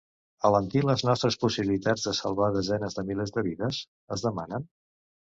[0.47, 3.83] Alentir les nostres possibilitats de salvar desenes de milers de vides?,
[4.17, 4.65] es demanen.